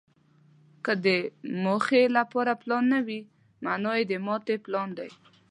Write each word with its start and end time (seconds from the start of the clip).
که 0.85 0.93
د 1.05 1.07
موخې 1.63 2.03
لپاره 2.17 2.51
پلان 2.61 2.83
نه 2.93 2.99
وي، 3.07 3.21
مانا 3.63 3.91
یې 3.97 4.03
د 4.11 4.13
ماتې 4.25 4.55
پلان 4.65 4.89
دی. 4.97 5.09